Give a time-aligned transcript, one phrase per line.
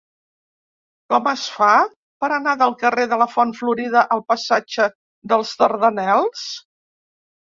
[1.13, 1.73] Com es fa
[2.23, 4.87] per anar del carrer de la Font Florida al passatge
[5.35, 6.47] dels Dardanels?